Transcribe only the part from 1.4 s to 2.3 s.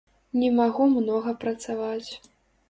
працаваць.